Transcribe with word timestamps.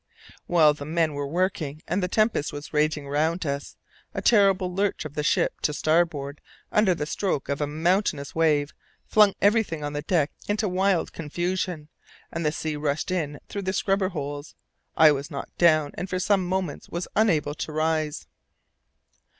While 0.47 0.73
the 0.73 0.83
men 0.83 1.13
were 1.13 1.27
working, 1.27 1.83
and 1.87 2.01
the 2.01 2.07
tempest 2.07 2.51
was 2.51 2.73
raging 2.73 3.07
round 3.07 3.45
us, 3.45 3.75
a 4.15 4.19
terrific 4.23 4.61
lurch 4.61 5.05
of 5.05 5.13
the 5.13 5.21
ship 5.21 5.61
to 5.61 5.73
starboard 5.75 6.41
under 6.71 6.95
the 6.95 7.05
stroke 7.05 7.49
of 7.49 7.61
a 7.61 7.67
mountainous 7.67 8.33
wave, 8.33 8.73
flung 9.05 9.35
everything 9.43 9.83
on 9.83 9.93
the 9.93 10.01
deck 10.01 10.31
into 10.47 10.67
wild 10.67 11.13
confusion, 11.13 11.87
and 12.31 12.43
the 12.43 12.51
sea 12.51 12.75
rushed 12.75 13.11
in 13.11 13.39
through 13.47 13.61
the 13.61 13.73
scupper 13.73 14.09
holes. 14.09 14.55
I 14.97 15.11
was 15.11 15.29
knocked 15.29 15.59
down, 15.59 15.91
and 15.93 16.09
for 16.09 16.17
some 16.17 16.47
moments 16.49 16.89
was 16.89 17.07
unable 17.15 17.53
to 17.53 17.71
rise. 17.71 18.25